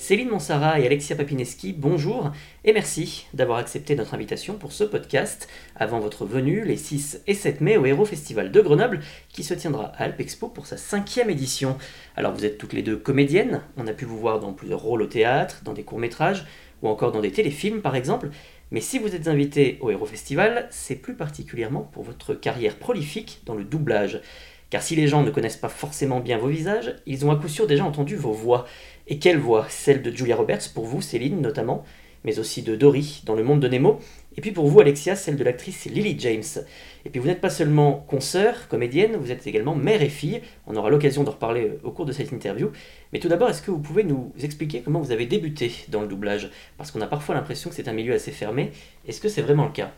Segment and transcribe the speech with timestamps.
[0.00, 2.32] Céline Monsara et Alexia Papineski, bonjour
[2.64, 5.46] et merci d'avoir accepté notre invitation pour ce podcast
[5.76, 9.52] avant votre venue les 6 et 7 mai au Héros Festival de Grenoble qui se
[9.52, 11.76] tiendra à Alpexpo pour sa cinquième édition.
[12.16, 15.02] Alors vous êtes toutes les deux comédiennes, on a pu vous voir dans plusieurs rôles
[15.02, 16.46] au théâtre, dans des courts-métrages
[16.80, 18.30] ou encore dans des téléfilms par exemple,
[18.70, 23.42] mais si vous êtes invité au Héros Festival, c'est plus particulièrement pour votre carrière prolifique
[23.44, 24.22] dans le doublage.
[24.70, 27.48] Car si les gens ne connaissent pas forcément bien vos visages, ils ont à coup
[27.48, 28.66] sûr déjà entendu vos voix.
[29.08, 29.66] Et quelle voix?
[29.68, 31.84] Celle de Julia Roberts pour vous, Céline notamment,
[32.24, 33.98] mais aussi de Dory dans Le Monde de Nemo,
[34.36, 36.64] et puis pour vous, Alexia, celle de l'actrice Lily James.
[37.04, 40.40] Et puis vous n'êtes pas seulement consoeur, comédienne, vous êtes également mère et fille.
[40.68, 42.70] On aura l'occasion d'en reparler au cours de cette interview.
[43.12, 46.06] Mais tout d'abord, est-ce que vous pouvez nous expliquer comment vous avez débuté dans le
[46.06, 46.50] doublage?
[46.78, 48.70] Parce qu'on a parfois l'impression que c'est un milieu assez fermé.
[49.08, 49.90] Est-ce que c'est vraiment le cas?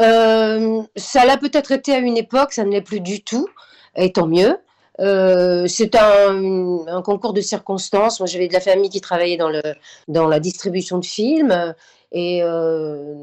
[0.00, 3.48] Euh, Ça l'a peut-être été à une époque, ça ne l'est plus du tout,
[3.96, 4.58] et tant mieux.
[5.00, 8.20] Euh, c'est un, concours de circonstances.
[8.20, 9.62] Moi, j'avais de la famille qui travaillait dans, le,
[10.08, 11.74] dans la distribution de films.
[12.12, 13.14] Et euh,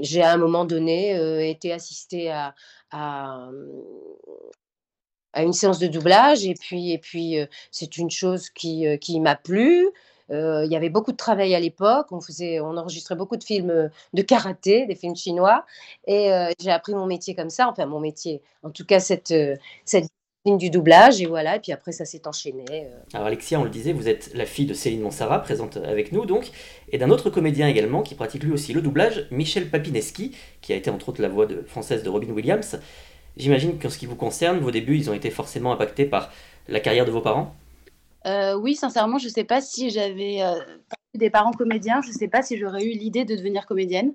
[0.00, 2.54] j'ai à un moment donné euh, été assistée à,
[2.90, 3.48] à,
[5.32, 6.44] à, une séance de doublage.
[6.44, 7.36] Et puis, et puis
[7.70, 9.88] c'est une chose qui, qui m'a plu.
[10.30, 12.06] Euh, il y avait beaucoup de travail à l'époque.
[12.10, 15.64] On, faisait, on enregistrait beaucoup de films de karaté, des films chinois.
[16.06, 16.30] Et
[16.60, 17.68] j'ai appris mon métier comme ça.
[17.68, 19.34] Enfin, mon métier, en tout cas, cette,
[19.84, 20.10] cette
[20.46, 22.88] du doublage et voilà et puis après ça s'est enchaîné euh.
[23.12, 26.24] alors Alexia on le disait vous êtes la fille de Céline Monsara présente avec nous
[26.24, 26.50] donc
[26.88, 30.76] et d'un autre comédien également qui pratique lui aussi le doublage Michel Papineski qui a
[30.76, 32.80] été entre autres la voix française de Robin Williams
[33.36, 36.30] j'imagine qu'en ce qui vous concerne vos débuts ils ont été forcément impactés par
[36.68, 37.54] la carrière de vos parents?
[38.26, 40.58] Euh, oui sincèrement je sais pas si j'avais euh,
[41.14, 44.12] des parents comédiens je sais pas si j'aurais eu l'idée de devenir comédienne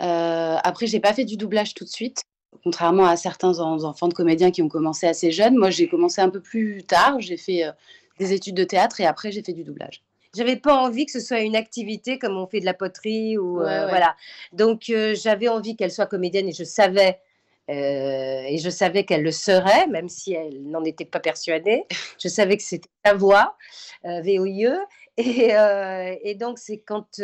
[0.00, 2.22] euh, après j'ai pas fait du doublage tout de suite
[2.64, 6.30] contrairement à certains enfants de comédiens qui ont commencé assez jeunes, moi j'ai commencé un
[6.30, 7.20] peu plus tard.
[7.20, 7.72] J'ai fait euh,
[8.18, 10.02] des études de théâtre et après j'ai fait du doublage.
[10.34, 13.54] J'avais pas envie que ce soit une activité comme on fait de la poterie ou
[13.56, 14.16] voilà.
[14.52, 17.20] Donc j'avais envie qu'elle soit comédienne et je savais
[17.68, 21.84] et je savais qu'elle le serait, même si elle n'en était pas persuadée.
[22.22, 23.56] Je savais que c'était sa voix,
[24.04, 24.78] VOIE.
[25.18, 25.52] Et,
[26.22, 27.20] et donc, c'est quand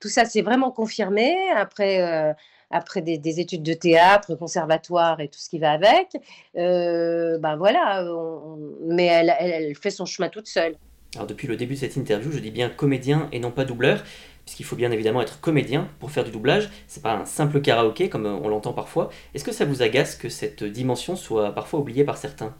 [0.00, 2.34] tout ça s'est vraiment confirmé, après
[2.70, 6.08] après des, études de théâtre, conservatoire et tout ce qui va avec,
[6.56, 8.04] euh, ben voilà,
[8.82, 10.76] mais elle, fait son chemin toute seule.
[11.14, 14.02] Alors depuis le début de cette interview, je dis bien comédien et non pas doubleur,
[14.46, 16.70] puisqu'il faut bien évidemment être comédien pour faire du doublage.
[16.86, 19.10] C'est pas un simple karaoké comme on l'entend parfois.
[19.34, 22.54] Est-ce que ça vous agace que cette dimension soit parfois oubliée par certains?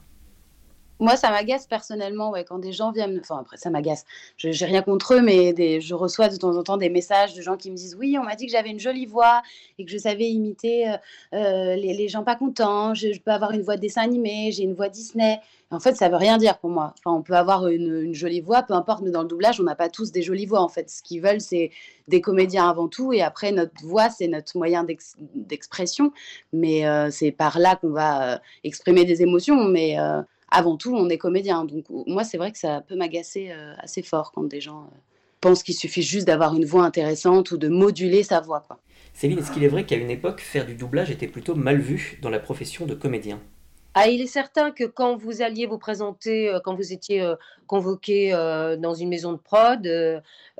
[0.99, 3.19] Moi, ça m'agace personnellement, quand des gens viennent.
[3.21, 4.05] Enfin, après, ça m'agace.
[4.37, 7.43] Je n'ai rien contre eux, mais je reçois de temps en temps des messages de
[7.43, 9.43] gens qui me disent Oui, on m'a dit que j'avais une jolie voix
[9.79, 10.97] et que je savais imiter euh,
[11.35, 12.95] euh, les, gens pas contents.
[12.95, 15.41] Je, peux avoir une voix de dessin animé, j'ai une voix Disney.
[15.71, 16.95] En fait, ça veut rien dire pour moi.
[16.99, 19.65] Enfin, on peut avoir une, une jolie voix, peu importe, mais dans le doublage, on
[19.65, 20.61] n'a pas tous des jolies voix.
[20.61, 21.73] En fait, ce qu'ils veulent, c'est
[22.07, 23.13] des comédiens avant tout.
[23.13, 24.87] Et après, notre voix, c'est notre moyen
[25.35, 26.13] d'expression.
[26.53, 29.65] Mais euh, c'est par là qu'on va exprimer des émotions.
[29.65, 29.97] Mais
[30.51, 31.65] avant tout, on est comédien.
[31.65, 34.97] Donc moi, c'est vrai que ça peut m'agacer euh, assez fort quand des gens euh,
[35.41, 38.61] pensent qu'il suffit juste d'avoir une voix intéressante ou de moduler sa voix.
[38.67, 38.79] Quoi.
[39.13, 42.19] Céline, est-ce qu'il est vrai qu'à une époque, faire du doublage était plutôt mal vu
[42.23, 43.41] dans la profession de comédien?
[43.99, 47.27] Ah, il est certain que quand vous alliez vous présenter, euh, quand vous étiez
[47.67, 48.31] convoqué
[48.79, 49.85] dans une maison de prod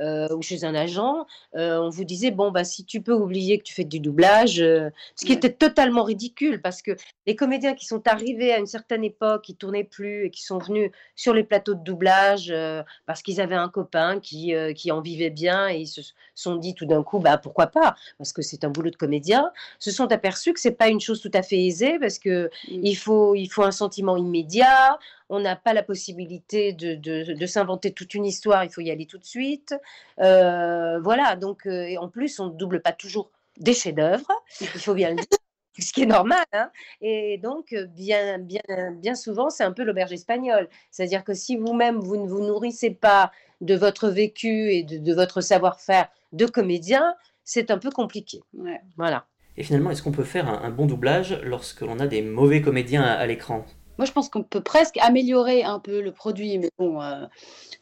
[0.01, 3.75] ou chez un agent, on vous disait bon bah si tu peux oublier que tu
[3.75, 6.97] fais du doublage, ce qui était totalement ridicule parce que
[7.27, 10.59] les comédiens qui sont arrivés à une certaine époque, qui tournaient plus et qui sont
[10.59, 12.53] venus sur les plateaux de doublage
[13.07, 16.01] parce qu'ils avaient un copain qui, qui en vivait bien et ils se
[16.35, 19.53] sont dit tout d'un coup bah pourquoi pas parce que c'est un boulot de comédien,
[19.79, 22.81] se sont aperçus que c'est pas une chose tout à fait aisée parce que mmh.
[22.83, 28.15] il faut il faut un sentiment immédiat, on n'a pas la possibilité de, s'inventer toute
[28.15, 29.75] une histoire, il faut y aller tout de suite.
[30.21, 34.31] Euh, voilà, donc euh, en plus, on ne double pas toujours des chefs-d'œuvre,
[34.61, 35.27] il faut bien le dire.
[35.79, 36.45] ce qui est normal.
[36.53, 36.71] Hein.
[37.01, 38.63] et donc, bien, bien,
[38.93, 40.69] bien souvent, c'est un peu l'auberge espagnole.
[40.91, 43.31] C'est-à-dire que si vous-même, vous ne vous nourrissez pas
[43.61, 47.15] de votre vécu et de, votre savoir-faire de comédien,
[47.45, 48.43] c'est un peu compliqué.
[48.97, 49.27] Voilà.
[49.59, 53.03] Et finalement, est-ce qu'on peut faire un, bon doublage lorsque l'on a des mauvais comédiens
[53.03, 53.65] à, l'écran?
[53.99, 57.25] Moi, je pense qu'on peut presque améliorer un peu le produit, mais bon, euh,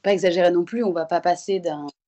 [0.03, 0.85] pas exagérer non plus.
[0.85, 1.61] On va pas passer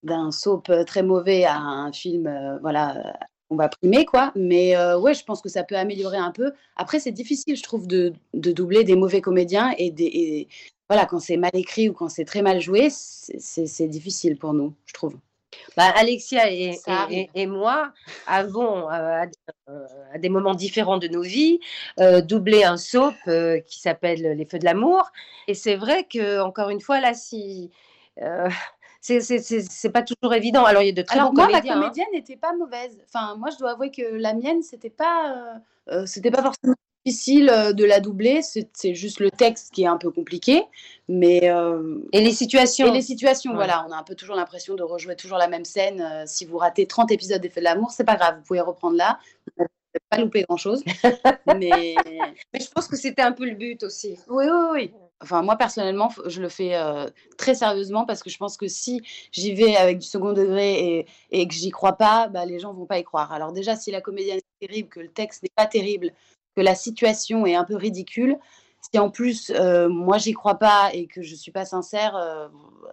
[0.04, 3.16] d'un soap très mauvais à un film, euh, voilà,
[3.50, 4.32] on va primer, quoi.
[4.36, 6.52] Mais euh, ouais, je pense que ça peut améliorer un peu.
[6.76, 10.48] Après, c'est difficile, je trouve, de, doubler des mauvais comédiens et, des,
[10.88, 14.74] voilà, quand c'est mal écrit ou quand c'est très mal joué, c'est difficile pour nous,
[14.86, 15.16] je trouve.
[15.76, 16.78] Bah, Alexia et,
[17.34, 17.92] et, moi
[18.26, 19.24] avons, euh,
[19.68, 21.60] euh, à, des moments différents de nos vies,
[22.24, 23.14] doublé un soap
[23.66, 25.10] qui s'appelle Les Feux de l'amour.
[25.48, 27.70] Et c'est vrai que, encore une fois, là, si
[29.06, 30.64] c'est pas toujours évident.
[30.64, 31.62] Alors, il y a de très bons moi, ma hein.
[31.62, 32.98] comédienne n'était pas mauvaise.
[33.06, 36.74] Enfin, moi, je dois avouer que la mienne, c'était pas, euh, euh, c'était pas forcément
[37.06, 38.40] difficile euh, de la doubler.
[38.42, 40.64] C'est juste le texte qui est un peu compliqué.
[41.08, 41.50] Mais,
[42.12, 42.88] et les situations.
[42.88, 43.86] Et les situations, voilà.
[43.88, 46.24] On a un peu toujours l'impression de rejouer toujours la même scène.
[46.26, 48.36] si vous ratez 30 épisodes d'Effet de l'amour, c'est pas grave.
[48.38, 49.18] Vous pouvez reprendre là.
[49.56, 49.66] Vous
[50.10, 50.82] pas louper grand-chose.
[51.58, 51.94] mais...
[52.52, 54.18] mais je pense que c'était un peu le but aussi.
[54.28, 54.94] Oui, oui, oui.
[55.22, 57.06] Enfin, moi, personnellement, je le fais euh,
[57.38, 59.00] très sérieusement parce que je pense que si
[59.32, 62.74] j'y vais avec du second degré et, et que j'y crois pas, bah, les gens
[62.74, 63.32] vont pas y croire.
[63.32, 66.12] Alors déjà, si la comédienne est terrible, que le texte n'est pas terrible,
[66.56, 68.36] que la situation est un peu ridicule,
[68.80, 72.48] si en plus euh, moi j'y crois pas et que je suis pas sincère, euh,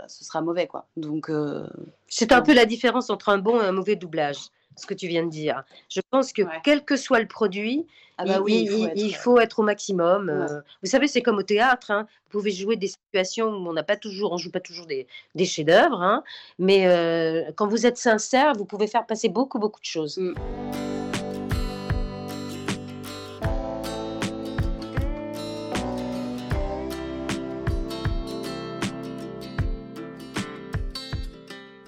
[0.07, 0.87] ce sera mauvais quoi.
[0.97, 1.31] Donc
[2.07, 5.07] c'est un peu la différence entre un bon et un mauvais doublage ce que tu
[5.07, 5.63] viens de dire.
[5.89, 7.85] Je pense que quel que soit le produit,
[8.17, 9.59] ah bah il, oui, il, faut, être...
[9.59, 10.29] au maximum.
[10.29, 10.61] Euh.
[10.81, 11.91] vous savez, c'est comme au théâtre.
[11.91, 12.07] Hein.
[12.25, 15.07] Vous pouvez jouer des situations où on n'a pas toujours, on joue pas toujours des,
[15.35, 16.23] des chefs-d'œuvre, hein.
[16.59, 20.17] mais euh, quand vous êtes sincère, vous pouvez faire passer beaucoup, beaucoup de choses.
[20.17, 21.02] Mm.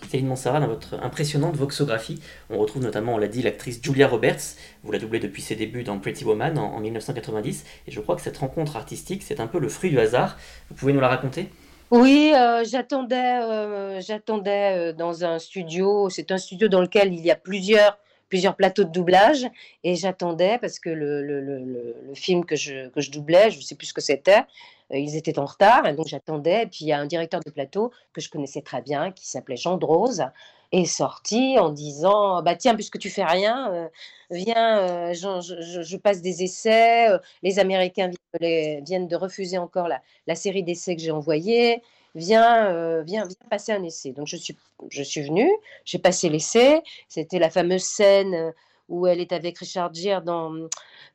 [0.10, 4.56] Céline Monsara, dans votre impressionnante voxographie, on retrouve notamment, on l'a dit, l'actrice Julia Roberts.
[4.84, 7.66] Vous la doublez depuis ses débuts dans Pretty Woman en, 1990.
[7.88, 10.38] Et je crois que cette rencontre artistique, c'est un peu le fruit du hasard.
[10.70, 11.50] Vous pouvez nous la raconter?
[11.92, 16.10] Oui, euh, j'attendais, euh, euh, dans un studio.
[16.10, 17.98] C'est un studio dans lequel il y a plusieurs
[18.28, 19.46] plusieurs plateaux de doublage
[19.84, 23.58] et j'attendais parce que le, le, le, le, film que je, que je doublais, je
[23.58, 24.42] ne sais plus ce que c'était,
[24.92, 26.68] ils étaient en retard et donc j'attendais.
[26.68, 29.58] Puis il y a un directeur de plateau que je connaissais très bien qui s'appelait
[29.58, 30.24] Jean Drose
[30.72, 33.88] est sorti en disant bah tiens puisque tu fais rien euh,
[34.32, 37.08] viens euh, je, passe des essais
[37.44, 38.10] les Américains
[38.42, 41.82] viennent de refuser encore la, série d'essais que j'ai envoyée
[42.16, 44.12] viens, viens, viens passer un essai.
[44.12, 44.56] Donc je suis,
[44.90, 45.52] je suis venue,
[45.84, 46.82] j'ai passé l'essai.
[47.10, 48.54] C'était la fameuse scène
[48.90, 50.24] où elle est avec Richard Gere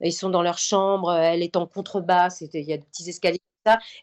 [0.02, 3.40] ils sont dans leur chambre, elle est en contrebasse, il y a des petits escaliers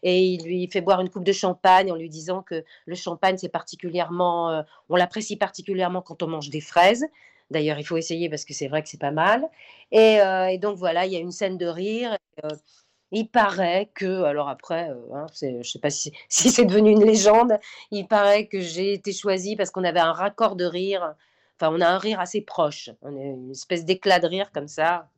[0.02, 3.36] et il lui fait boire une coupe de champagne en lui disant que le champagne,
[3.38, 7.04] c'est particulièrement, on l'apprécie particulièrement quand on mange des fraises.
[7.50, 9.48] D'ailleurs, il faut essayer parce que c'est vrai que c'est pas mal.
[9.90, 10.18] Et,
[10.58, 12.16] donc voilà, il y a une scène de rire.
[13.10, 17.58] Il paraît que, alors après, euh, hein, je sais pas si, c'est devenu une légende,
[17.90, 21.14] il paraît que j'ai été choisie parce qu'on avait un raccord de rire.
[21.56, 22.90] Enfin, on a un rire assez proche.
[23.02, 25.08] On a une espèce d'éclat de rire comme ça.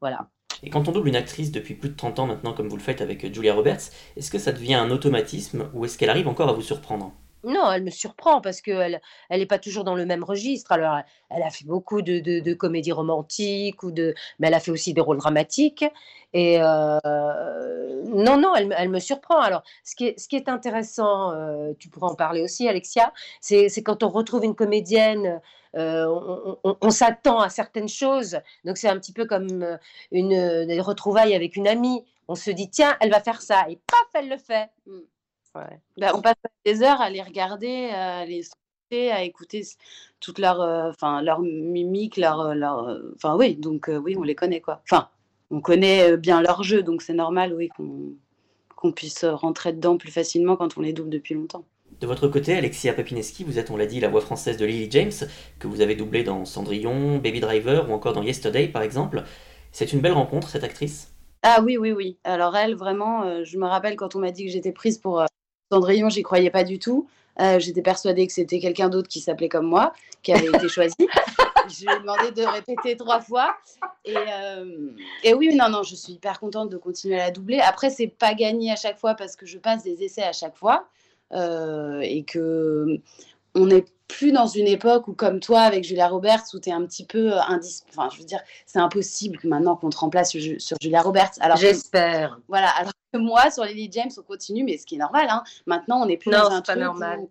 [0.00, 0.28] Voilà.
[0.62, 2.82] Et quand on double une actrice depuis plus de 30 ans maintenant, comme vous le
[2.82, 6.48] faites avec Julia Roberts, est-ce que ça devient un automatisme ou est-ce qu'elle arrive encore
[6.48, 7.19] à vous surprendre?
[7.44, 10.72] Non, elle me surprend parce qu'elle elle n'est pas toujours dans le même registre.
[10.72, 10.98] Alors,
[11.30, 15.00] elle a fait beaucoup de, comédies romantiques, ou de, mais elle a fait aussi des
[15.00, 15.84] rôles dramatiques.
[16.32, 16.98] Et euh,
[18.04, 19.40] non, non, elle, elle, me surprend.
[19.40, 23.12] Alors, ce qui est, ce qui est intéressant, euh, tu pourras en parler aussi, Alexia,
[23.40, 25.40] c'est quand on retrouve une comédienne,
[25.76, 26.06] euh,
[26.62, 28.38] on, s'attend à certaines choses.
[28.64, 29.78] Donc, c'est un petit peu comme
[30.12, 30.34] une,
[30.68, 32.04] une retrouvaille avec une amie.
[32.28, 33.64] On se dit, tiens, elle va faire ça.
[33.68, 34.68] Et paf, elle le fait.
[35.54, 38.44] Bah, on passe des heures à les regarder, à les
[38.92, 39.62] à écouter
[40.18, 44.22] toute leur, euh, enfin leur mimique, leur, euh, leur, euh, enfin oui, donc oui, on
[44.22, 44.82] les connaît quoi.
[44.84, 45.08] Enfin,
[45.50, 47.68] on connaît bien leur jeu, donc c'est normal, oui,
[48.76, 51.64] qu'on puisse rentrer dedans plus facilement quand on les double depuis longtemps.
[52.00, 54.88] De votre côté, Alexia Papineski, vous êtes, on l'a dit, la voix française de Lily
[54.90, 55.12] James,
[55.58, 59.22] que vous avez doublé dans Cendrillon, Baby Driver ou encore dans Yesterday, par exemple.
[59.72, 61.12] C'est une belle rencontre, cette actrice?
[61.42, 62.16] Ah oui, oui, oui.
[62.24, 65.24] Alors elle, vraiment, je me rappelle quand on m'a dit que j'étais prise pour
[65.70, 67.08] Cendrillon, j'y croyais pas du tout.
[67.40, 70.94] Euh, j'étais persuadée que c'était quelqu'un d'autre qui s'appelait comme moi, qui avait été choisi.
[71.68, 73.56] je lui ai demandé de répéter trois fois.
[74.08, 74.90] Euh,
[75.22, 77.60] et, oui, non, non, je suis hyper contente de continuer à la doubler.
[77.60, 80.56] Après, c'est pas gagné à chaque fois parce que je passe des essais à chaque
[80.56, 80.88] fois.
[81.32, 82.98] Euh, et que
[83.54, 86.72] on n'est plus dans une époque où, comme toi, avec Julia Roberts, où tu es
[86.72, 87.40] un petit peu euh,
[87.90, 91.32] Enfin, je veux dire, c'est impossible maintenant qu'on te remplace sur, Julia Roberts.
[91.40, 92.40] Alors J'espère.
[92.48, 95.28] Voilà, alors que moi, sur Lily James, on continue, mais ce qui est normal.
[95.30, 95.42] Hein.
[95.66, 97.20] Maintenant, on n'est plus dans un truc normal.
[97.20, 97.30] Où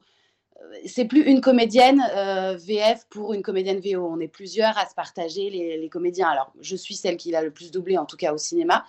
[0.86, 4.06] c'est plus une comédienne euh, VF pour une comédienne VO.
[4.06, 6.28] On est plusieurs à se partager les, comédiens.
[6.28, 8.86] Alors, je suis celle qui l'a le plus doublé, en tout cas au cinéma.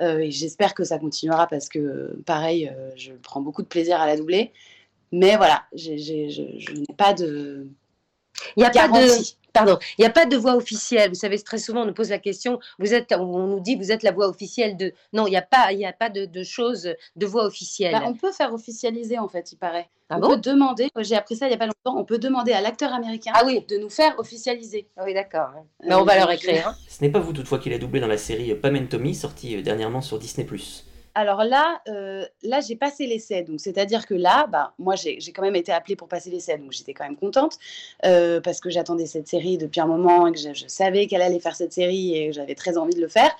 [0.00, 4.00] Euh, et j'espère que ça continuera parce que, pareil, euh, je prends beaucoup de plaisir
[4.00, 4.52] à la doubler.
[5.12, 5.92] Mais voilà, je
[6.72, 7.68] n'ai pas de.
[8.56, 9.08] Il n'y a pas de
[9.52, 11.10] Pardon, il n'y a pas de voix officielle.
[11.10, 13.92] Vous savez, très souvent, on nous pose la question, vous êtes, on nous dit, vous
[13.92, 14.94] êtes la voix officielle de.
[15.12, 17.92] Non, il n'y a pas, il a pas de, de choses de voix officielle.
[17.92, 19.88] Bah, on peut faire officialiser, en fait, il paraît.
[20.08, 22.52] Ah on peut demander, j'ai appris ça il n'y a pas longtemps, on peut demander
[22.52, 23.64] à l'acteur américain ah oui.
[23.66, 24.86] de nous faire officialiser.
[24.96, 25.50] Ah oui, d'accord.
[25.82, 26.68] Mais on va leur écrire.
[26.68, 26.76] Hein.
[26.88, 29.56] Ce n'est pas vous, toutefois, qui l'a doublé dans la série Pam and Tommy, sortie
[29.56, 30.46] euh, dernièrement sur Disney.
[31.14, 33.42] Alors là, euh, là j'ai passé l'essai.
[33.42, 36.56] Donc, c'est-à-dire que là, bah, moi, j'ai quand même été appelée pour passer l'essai.
[36.58, 37.58] Donc, j'étais quand même contente
[38.04, 41.40] euh, parce que j'attendais cette série depuis un moment et que je, savais qu'elle allait
[41.40, 43.30] faire cette série et j'avais très envie de le faire.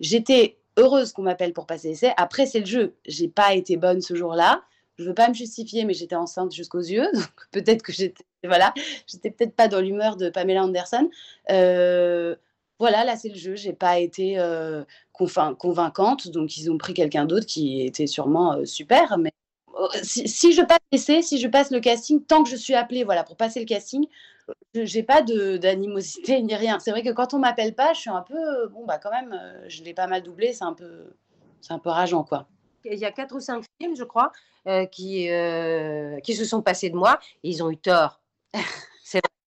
[0.00, 2.12] J'étais heureuse qu'on m'appelle pour passer l'essai.
[2.16, 2.94] Après, c'est le jeu.
[3.06, 4.62] J'ai pas été bonne ce jour-là.
[4.98, 7.06] Je veux pas me justifier, mais j'étais enceinte jusqu'aux yeux.
[7.14, 8.72] Donc, peut-être que j'étais, voilà,
[9.06, 11.10] j'étais peut-être pas dans l'humeur de Pamela Anderson.
[11.50, 12.34] Euh,
[12.78, 13.56] voilà, là c'est le jeu.
[13.56, 18.64] J'ai pas été euh, convaincante, donc ils ont pris quelqu'un d'autre qui était sûrement euh,
[18.64, 19.18] super.
[19.18, 19.32] Mais
[19.74, 23.04] oh, si, je passe l'essai, si je passe le casting, tant que je suis appelée,
[23.04, 24.06] voilà, pour passer le casting,
[24.74, 26.78] j'ai pas d'animosité ni rien.
[26.78, 29.32] C'est vrai que quand on m'appelle pas, je suis un peu bon bah quand même,
[29.32, 31.06] euh, je l'ai pas mal doublé, c'est un peu,
[31.60, 32.46] c'est un peu rageant quoi.
[32.84, 34.30] Il y a quatre ou cinq films, je crois,
[34.92, 35.28] qui
[36.22, 37.18] qui se sont passés de moi.
[37.42, 38.20] Et ils ont eu tort.
[39.04, 39.37] c'est vrai.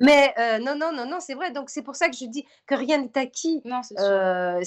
[0.00, 1.50] Mais euh, non, non, non, non, c'est vrai.
[1.52, 3.62] Donc c'est pour ça que je dis que rien n'est acquis.
[3.64, 4.60] Non, c'est euh,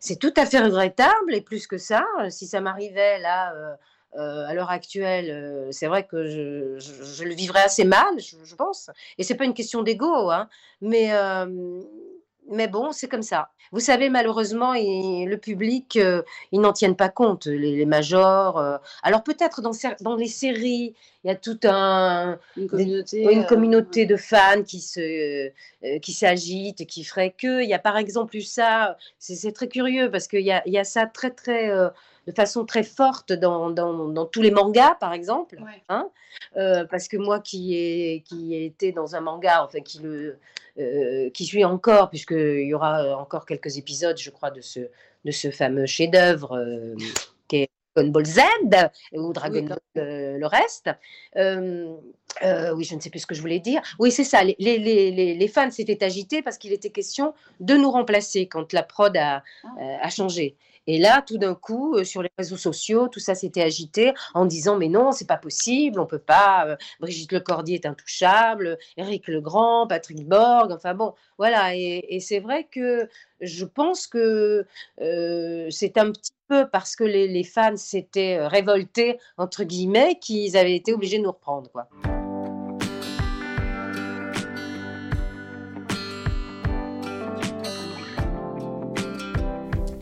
[0.00, 1.34] c'est tout à fait regrettable.
[1.34, 3.52] Et plus que ça, si ça m'arrivait là,
[4.16, 8.54] euh, à l'heure actuelle, c'est vrai que je, je, le vivrais assez mal, je, je
[8.54, 8.90] pense.
[9.18, 10.48] Et c'est pas une question d'ego, hein,
[10.80, 11.10] mais
[12.50, 13.50] mais bon, c'est comme ça.
[13.72, 16.22] Vous savez, malheureusement, le public, euh,
[16.52, 18.58] ils n'en tiennent pas compte, les, majors.
[18.58, 18.76] Euh.
[19.02, 24.06] alors peut-être dans, dans les séries, il y a toute un, une communauté, une euh,
[24.06, 25.50] de fans qui se,
[26.00, 27.62] qui s'agitent, qui ferait que.
[27.62, 28.96] Il y a par exemple eu ça.
[29.18, 31.70] C'est très curieux parce qu'il y a, il y a ça très très
[32.26, 35.58] de façon très forte dans, dans, dans, tous les mangas, par exemple.
[35.88, 36.08] Hein
[36.54, 40.38] parce que moi qui ai, qui ai été dans un manga, enfin qui le,
[40.76, 44.80] euh, qui suit encore, puisqu'il y aura euh, encore quelques épisodes, je crois, de ce,
[45.24, 46.96] de ce fameux chef-d'œuvre euh,
[47.46, 48.40] qui est Dragon Ball Z
[49.12, 50.90] ou Dragon Ball le reste.
[51.36, 53.82] oui, je ne sais plus ce que je voulais dire.
[54.00, 54.42] Oui, c'est ça.
[54.42, 58.72] Les, les, les, les fans s'étaient agités parce qu'il était question de nous remplacer quand
[58.72, 59.68] la prod a, ah.
[60.00, 60.56] a changé.
[60.86, 64.44] Et là, tout d'un coup, euh, sur les réseaux sociaux, tout ça s'était agité en
[64.44, 66.66] disant mais non, c'est pas possible, on peut pas.
[66.66, 71.74] Euh, Brigitte Lecordier est intouchable, Éric Legrand, Patrick Borg, enfin bon, voilà.
[71.76, 73.08] Et, c'est vrai que
[73.40, 74.66] je pense que
[75.00, 80.56] euh, c'est un petit peu parce que les, les fans s'étaient révoltés entre guillemets qu'ils
[80.56, 81.88] avaient été obligés de nous reprendre, quoi.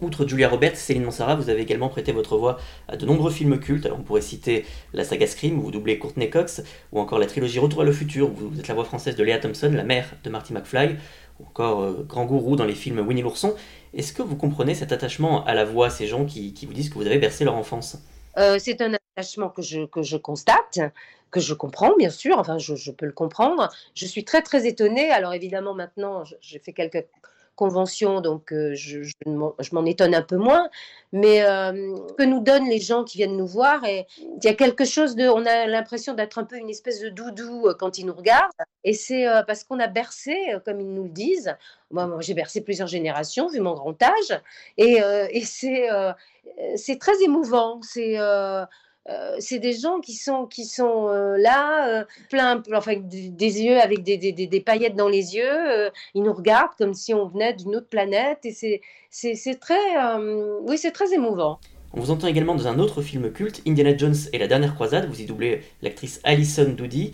[0.03, 3.61] Outre Julia Roberts, Céline Mansara, vous avez également prêté votre voix à de nombreux films
[3.61, 3.87] cultes.
[3.87, 7.27] Alors on pourrait citer la saga Scream, où vous doublez Courtney Cox, ou encore la
[7.27, 9.85] trilogie Retour à le futur, où vous êtes la voix française de Léa Thompson, la
[9.85, 10.97] mère de Marty McFly,
[11.39, 13.55] ou encore euh, Grand Gourou dans les films Winnie l'ourson.
[13.95, 16.95] Est-ce que vous comprenez cet attachement à la voix, ces gens qui, vous disent que
[16.95, 17.97] vous avez bercé leur enfance?
[18.39, 20.81] Euh, C'est un attachement que je, que je constate
[21.31, 23.71] que je comprends, bien sûr, enfin je, je, peux le comprendre.
[23.95, 25.11] Je suis très très étonnée.
[25.11, 27.07] Alors évidemment maintenant, j'ai fait quelques
[27.57, 30.69] convention, donc euh, je, je m'en étonne un peu moins.
[31.13, 34.55] Mais euh, que nous donnent les gens qui viennent nous voir, et il y a
[34.55, 37.99] quelque chose de, on a l'impression d'être un peu une espèce de doudou euh, quand
[37.99, 38.51] ils nous regardent,
[38.85, 41.57] et c'est parce qu'on a bercé, comme ils nous le disent.
[41.91, 44.41] Moi, j'ai bercé plusieurs générations vu mon grand âge,
[44.79, 45.89] et, et c'est
[46.77, 47.81] c'est très émouvant.
[47.83, 48.17] C'est
[49.09, 53.81] euh, c'est des gens qui sont, qui sont euh, là, euh, plein, enfin, des, yeux
[53.81, 55.91] avec des, des, des, paillettes dans les yeux.
[56.15, 58.39] ils nous regardent comme si on venait d'une autre planète.
[58.45, 58.81] Et c'est,
[59.11, 59.81] c'est, très,
[60.63, 61.59] oui, c'est très émouvant.
[61.95, 65.09] On vous entend également dans un autre film culte, Indiana Jones et la dernière croisade.
[65.09, 67.13] Vous y doublez l'actrice Alison Doody,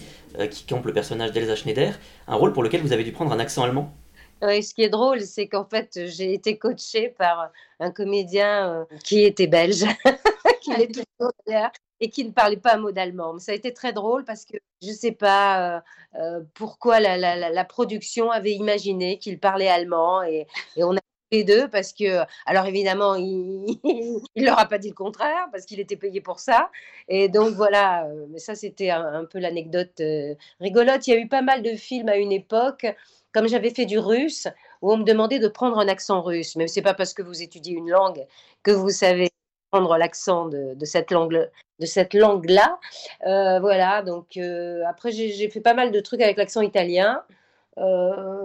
[0.51, 3.41] qui campe le personnage d'Elsa Schneider, un rôle pour lequel vous avez dû prendre un
[3.41, 3.93] accent allemand.
[4.41, 9.25] Oui, ce qui est drôle, c'est qu'en fait, j'ai été coachée par un comédien qui
[9.25, 9.85] était belge,
[12.01, 13.39] et qui ne parlait pas un mot d'allemand.
[13.39, 15.81] Ça a été très drôle parce que je ne sais pas euh,
[16.17, 20.47] euh, pourquoi la, production avait imaginé qu'il parlait allemand et,
[20.77, 21.01] on a
[21.31, 23.67] les deux parce que, alors évidemment, il
[24.37, 26.71] ne leur a pas dit le contraire parce qu'il était payé pour ça.
[27.09, 30.01] Et donc voilà, euh, mais ça c'était un, peu l'anecdote
[30.61, 31.07] rigolote.
[31.07, 32.87] Il y a eu pas mal de films à une époque,
[33.33, 34.49] comme j'avais fait du russe,
[34.81, 36.57] où on me demandait de prendre un accent russe.
[36.57, 38.27] Mais ce n'est pas parce que vous étudiez une langue
[38.63, 39.29] que vous savez
[39.73, 41.49] l'accent de, cette langue
[41.79, 42.79] de cette langue là
[43.27, 44.39] euh, voilà donc
[44.87, 47.23] après j'ai fait pas mal de trucs avec l'accent italien.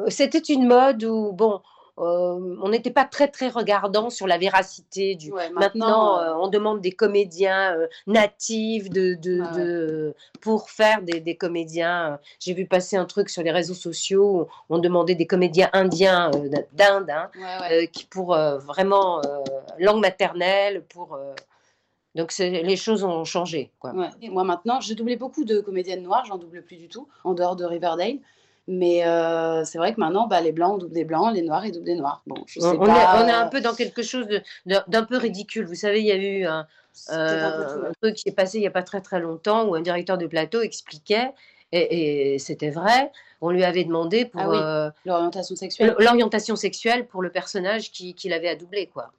[0.10, 1.62] C'était une mode où bon
[1.98, 5.32] on n'était pas très très regardant sur la véracité du.
[5.54, 12.20] maintenant, euh, on demande des comédiens natifs de, pour faire des, comédiens.
[12.40, 14.48] J'ai vu passer un truc sur les réseaux sociaux.
[14.70, 16.32] on demandait des comédiens indiens
[16.74, 17.30] d'Inde, hein,
[17.92, 19.22] qui pour vraiment
[19.80, 21.18] langue maternelle, pour.
[22.16, 23.72] Donc les choses ont changé.
[23.80, 23.94] Quoi.
[24.30, 27.56] moi maintenant, j'ai doublé beaucoup de comédiennes noires, j'en double plus du tout, en dehors
[27.56, 28.20] de Riverdale.
[28.68, 31.66] Mais euh, c'est vrai que maintenant, bah, les blancs, on double des blancs, les noirs,
[31.66, 32.22] ils doublent des noirs.
[32.26, 34.26] Bon, je sais on, pas, est, on est un peu dans quelque chose
[34.66, 35.66] d'un peu ridicule.
[35.66, 36.66] Vous savez, il y a eu un,
[37.12, 40.18] euh, truc qui est passé il n'y a pas très très longtemps où un directeur
[40.18, 41.32] de plateau expliquait,
[41.72, 45.96] et, c'était vrai, on lui avait demandé pour ah euh, l'orientation sexuelle.
[45.98, 48.88] L'orientation sexuelle pour le personnage qu'il qui avait à doubler.
[48.88, 49.12] Quoi.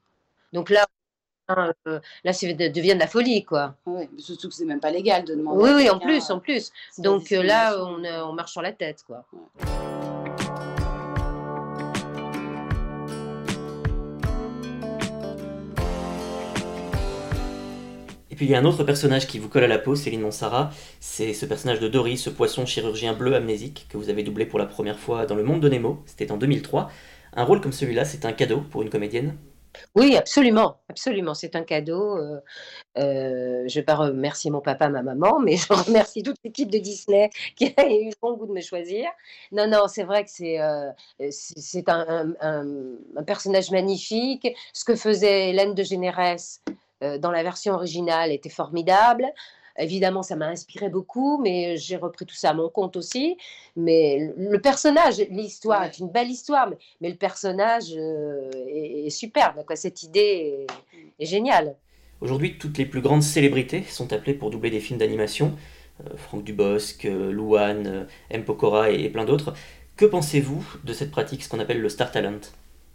[0.52, 0.86] Donc là,
[1.50, 3.74] euh, là, ça devient de la folie, quoi.
[3.86, 5.62] Oui, surtout que c'est même pas légal de demander.
[5.62, 6.72] Oui, oui, en plus, en plus.
[6.98, 9.24] Donc euh, là, on, on, marche sur la tête, quoi.
[18.30, 20.22] Et puis il y a un autre personnage qui vous colle à la peau, Céline
[20.22, 20.70] Monsara.
[20.98, 24.58] C'est ce personnage de Dory, ce poisson chirurgien bleu amnésique que vous avez doublé pour
[24.58, 26.02] la première fois dans Le Monde de Nemo.
[26.06, 26.90] C'était en 2003.
[27.34, 29.36] Un rôle comme celui-là, c'est un cadeau pour une comédienne
[29.94, 31.34] oui, absolument, absolument.
[31.34, 32.16] C'est un cadeau.
[32.16, 32.40] Euh,
[32.98, 36.70] euh, je ne vais pas remercier mon papa, ma maman, mais je remercie toute l'équipe
[36.70, 39.08] de Disney qui a eu le bon goût de me choisir.
[39.52, 40.90] Non, non, c'est vrai que c'est euh,
[41.86, 44.48] un, un, personnage magnifique.
[44.72, 46.62] Ce que faisait Hélène de Généresse
[47.18, 49.26] dans la version originale était formidable.
[49.78, 53.36] Évidemment, ça m'a inspiré beaucoup, mais j'ai repris tout ça à mon compte aussi.
[53.76, 59.64] Mais le personnage, l'histoire est une belle histoire, mais, le personnage euh, est, superbe.
[59.66, 59.74] Quoi.
[59.74, 60.66] Cette idée
[61.18, 61.74] est, géniale.
[62.20, 65.56] Aujourd'hui, toutes les plus grandes célébrités sont appelées pour doubler des films d'animation.
[66.00, 68.44] Euh, Franck Dubosc, euh, Louane, M.
[68.44, 69.54] Pokora et plein d'autres.
[69.96, 72.40] Que pensez-vous de cette pratique, ce qu'on appelle le Star Talent?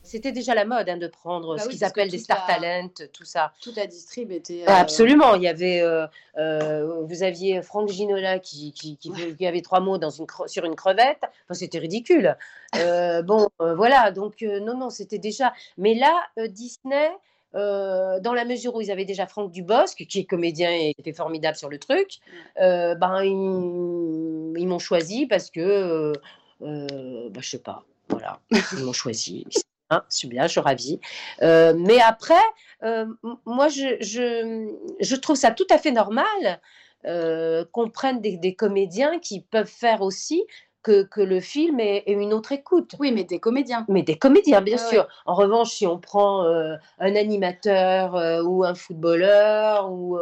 [0.09, 3.25] C'était déjà la mode hein, de prendre bah ce qu'ils appellent des star talent, tout
[3.25, 3.53] ça.
[3.61, 4.63] Tout la distrib était.
[4.63, 5.35] Euh, Absolument.
[5.35, 9.99] Il y avait, euh, euh, vous aviez Franck Ginola qui, qui, qui, avait trois mots
[9.99, 11.21] dans une sur une crevette.
[11.45, 12.35] Enfin, c'était ridicule.
[13.23, 14.09] bon, voilà.
[14.09, 15.53] Donc, non, non, c'était déjà.
[15.77, 16.15] Mais là,
[16.47, 17.11] Disney.
[17.53, 21.55] dans la mesure où ils avaient déjà Franck Dubosc, qui est comédien et était formidable
[21.55, 22.17] sur le truc,
[22.57, 26.13] ben, ils, m'ont choisi parce que,
[26.59, 28.39] ben, je sais pas, voilà,
[28.75, 29.45] ils m'ont choisi.
[29.91, 30.99] Hein, je suis bien, je suis ravie.
[31.41, 32.35] Euh, mais après,
[32.83, 33.07] euh,
[33.45, 36.61] moi, je, je, trouve ça tout à fait normal
[37.05, 40.45] euh, qu'on prenne des, comédiens qui peuvent faire aussi
[40.83, 42.93] que, que le film ait, une autre écoute.
[42.99, 43.83] Oui, mais des comédiens.
[43.89, 45.07] Mais des comédiens, bien sûr.
[45.25, 48.13] En revanche, si on prend un animateur
[48.45, 50.19] ou un footballeur, ou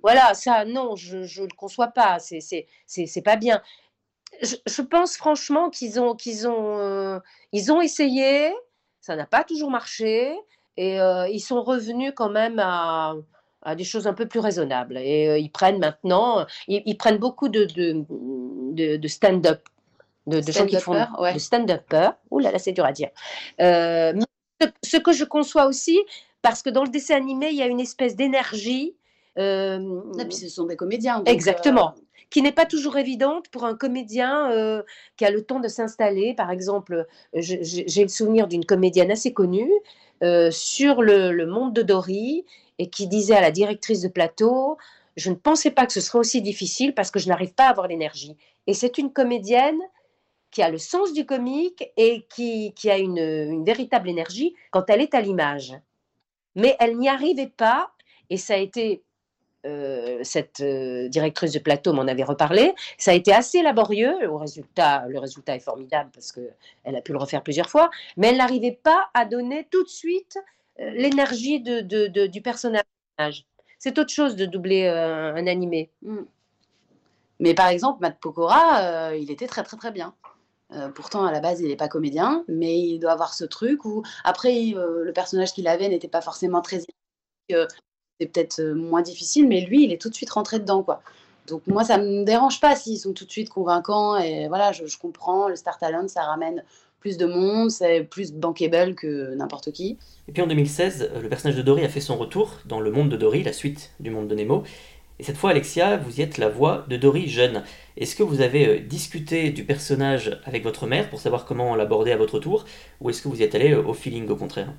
[0.00, 2.18] voilà, ça, non, je ne le conçois pas.
[2.20, 3.60] C'est pas bien.
[4.42, 7.20] Je, je, pense franchement qu'ils ont, qu'ils ont,
[7.52, 8.52] ils ont essayé,
[9.06, 10.36] ça n'a pas toujours marché
[10.76, 13.14] et euh, ils sont revenus quand même à,
[13.76, 14.98] des choses un peu plus raisonnables.
[14.98, 19.62] Et euh, ils prennent maintenant, ils, prennent beaucoup de, de, stand-up,
[20.26, 22.10] de, gens qui font de stand-upper.
[22.32, 23.10] Ouh là là, c'est dur à dire.
[23.60, 24.12] Euh,
[24.82, 26.00] ce, que je conçois aussi,
[26.42, 28.96] parce que dans le dessin animé, il y a une espèce d'énergie.
[29.36, 31.22] Et puis ce sont des comédiens.
[31.26, 31.94] exactement
[32.30, 34.82] qui n'est pas toujours évidente pour un comédien euh,
[35.16, 36.34] qui a le temps de s'installer.
[36.34, 39.70] Par exemple, j'ai le souvenir d'une comédienne assez connue
[40.22, 42.44] euh, sur le, monde de Dory
[42.78, 44.76] et qui disait à la directrice de plateau,
[45.16, 47.70] je ne pensais pas que ce serait aussi difficile parce que je n'arrive pas à
[47.70, 48.36] avoir l'énergie.
[48.66, 49.78] Et c'est une comédienne
[50.50, 55.00] qui a le sens du comique et qui, a une, une véritable énergie quand elle
[55.00, 55.74] est à l'image.
[56.54, 57.90] Mais elle n'y arrivait pas,
[58.30, 59.02] et ça a été
[59.66, 62.74] euh, cette euh, directrice de plateau m'en avait reparlé.
[62.98, 64.30] Ça a été assez laborieux.
[64.30, 68.28] Au résultat, le résultat est formidable parce qu'elle a pu le refaire plusieurs fois, mais
[68.28, 70.38] elle n'arrivait pas à donner tout de suite
[70.80, 72.84] euh, l'énergie de, du personnage.
[73.78, 75.90] C'est autre chose de doubler un animé.
[76.02, 76.22] Mm.
[77.40, 80.14] Mais par exemple, Matt Pokora, il était très très très bien.
[80.94, 84.02] pourtant, à la base, il n'est pas comédien, mais il doit avoir ce truc où,
[84.24, 86.80] après, le personnage qu'il avait n'était pas forcément très
[88.20, 91.02] c'est peut-être euh, moins difficile, mais lui, il est tout de suite rentré dedans, quoi.
[91.46, 94.84] Donc moi, ça me dérange pas s'ils sont tout de suite convaincants et voilà, je,
[94.98, 96.64] comprends le Star Talent, ça ramène
[96.98, 99.96] plus de monde, c'est plus bankable que n'importe qui.
[100.26, 103.10] Et puis en 2016, le personnage de Dory a fait son retour dans Le Monde
[103.10, 104.64] de Dory, la suite du Monde de Nemo.
[105.18, 107.62] Et cette fois, Alexia, vous y êtes la voix de Dory jeune.
[107.96, 112.12] Est-ce que vous avez euh, discuté du personnage avec votre mère pour savoir comment l'aborder
[112.12, 112.66] à votre tour
[113.00, 114.72] Ou est-ce que vous y êtes allé euh, au feeling au contraire?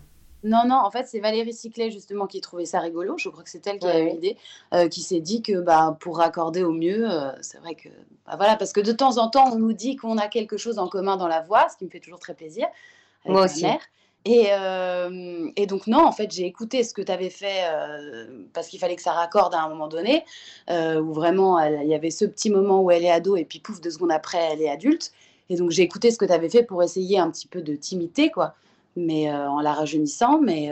[0.43, 3.17] Non, non, en fait, c'est Valérie Ciclet justement qui trouvait ça rigolo.
[3.17, 4.37] Je crois que c'est elle qui a eu l'idée,
[4.73, 7.07] euh, qui s'est dit que bah, pour raccorder au mieux,
[7.41, 7.89] c'est vrai que.
[8.25, 10.79] Bah, voilà, parce que de temps en temps, on nous dit qu'on a quelque chose
[10.79, 12.67] en commun dans la voix, ce qui me fait toujours très plaisir.
[13.25, 13.63] Avec Moi aussi.
[13.63, 13.81] Mère.
[14.27, 18.27] Et, euh, et, donc, non, en fait, j'ai écouté ce que tu avais fait euh,
[18.51, 20.25] parce qu'il fallait que ça raccorde à un moment donné,
[20.69, 23.59] euh, où vraiment, il y avait ce petit moment où elle est ado et puis
[23.59, 25.13] pouf, deux secondes après, elle est adulte.
[25.49, 27.73] Et donc, j'ai écouté ce que tu avais fait pour essayer un petit peu de
[27.75, 28.55] t'imiter, quoi,
[28.97, 30.41] mais en la rajeunissant.
[30.41, 30.69] Mais,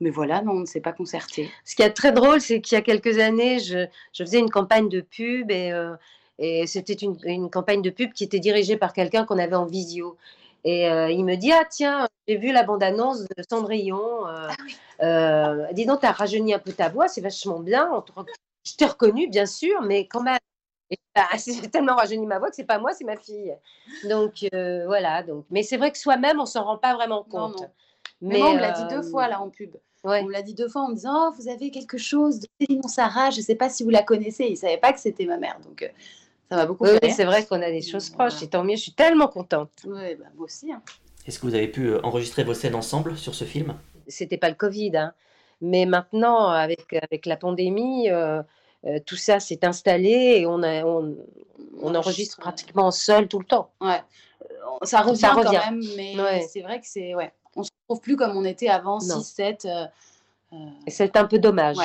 [0.00, 1.50] mais voilà, non, on ne s'est pas concerté.
[1.64, 4.50] Ce qui est très drôle, c'est qu'il y a quelques années, je, je, faisais une
[4.50, 5.72] campagne de pub et,
[6.38, 9.66] et c'était une, une, campagne de pub qui était dirigée par quelqu'un qu'on avait en
[9.66, 10.16] visio.
[10.64, 14.26] Et euh, il me dit Ah, tiens, j'ai vu la bande-annonce de Cendrillon.
[14.26, 18.04] Euh, ah euh, dis donc, tu as rajeuni un peu ta voix, c'est vachement bien.
[18.64, 20.38] Je t'ai reconnu, bien sûr, mais quand même.
[21.46, 23.54] J'ai tellement rajeuni ma voix que c'est pas moi, c'est ma fille.
[24.08, 24.46] Donc
[24.86, 25.22] voilà.
[25.22, 27.62] Donc, mais c'est vrai que soi-même, on s'en rend pas vraiment compte.
[28.20, 29.76] Mais, on me l'a dit deux fois là en pub.
[30.04, 32.46] On me l'a dit deux fois en me disant oh, vous avez quelque chose de
[32.60, 34.46] Céline Sarah, je sais pas si vous la connaissez.
[34.46, 35.88] Il savait pas que c'était ma mère, donc
[36.50, 38.82] ça m'a beaucoup oui, c'est vrai qu'on a des choses proches, et tant mieux, je
[38.82, 39.70] suis tellement contente.
[39.84, 40.72] Oui, bah, moi aussi.
[40.72, 40.82] Hein.
[41.26, 43.74] Est-ce que vous avez pu euh, enregistrer vos scènes ensemble sur ce film?
[44.06, 45.12] C'était pas le Covid, hein.
[45.60, 48.42] mais maintenant, avec, avec la pandémie, euh,
[48.86, 51.16] euh, tout ça s'est installé et on, a, on,
[51.80, 53.70] on enregistre pratiquement seul tout le temps.
[53.80, 54.02] Ouais.
[54.82, 55.58] Ça revient, ça revient.
[55.64, 57.14] quand même, mais c'est vrai que c'est.
[57.14, 57.32] Ouais.
[57.56, 59.88] On se retrouve plus comme on était avant, 6-7.
[60.86, 61.76] Et c'est un peu dommage.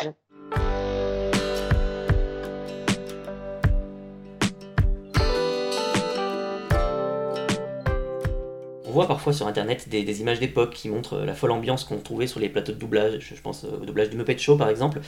[8.94, 12.28] Voit parfois sur internet des, images d'époque qui montrent euh, la folle ambiance qu'on trouvait
[12.28, 13.34] sur les plateaux de doublage.
[13.36, 15.02] Je, pense euh, au doublage du Muppet Show par exemple.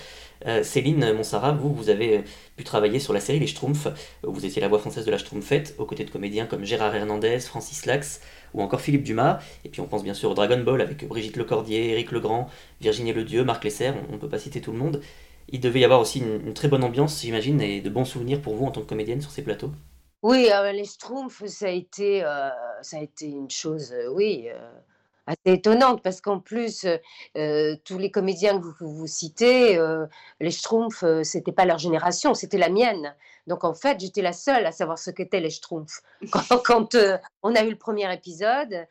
[0.48, 2.24] Euh, Céline Monsara, vous, vous avez
[2.58, 3.88] pu travailler sur la série Les Schtroumpfs.
[4.24, 7.40] Vous étiez la voix française de la Schtroumpfette, aux côtés de comédiens comme Gérard Hernandez,
[7.40, 8.22] Francis Lax
[8.54, 9.40] ou encore Philippe Dumas.
[9.64, 12.50] Et puis on pense bien sûr au Dragon Ball avec Brigitte Lecordier, Éric Legrand,
[12.82, 15.02] Virginie Ledieu, Marc Lesser, on ne peut pas citer tout le monde.
[15.50, 18.56] Il devait y avoir aussi une très bonne ambiance, j'imagine, et de bons souvenirs pour
[18.56, 19.72] vous en tant que comédienne sur ces plateaux.
[20.28, 22.50] Oui, euh, les Schtroumpfs, ça a été, euh,
[22.82, 24.50] ça a été une chose, euh, oui,
[25.28, 26.88] assez étonnante parce qu'en plus,
[27.36, 29.80] tous les comédiens que vous, vous citez,
[30.40, 33.14] les Schtroumpfs, c'était pas leur génération, c'était la mienne.
[33.46, 36.02] Donc en fait, j'étais la seule à savoir ce qu'étaient les Schtroumpfs.
[36.66, 36.96] Quand,
[37.44, 38.88] on a eu le premier épisode,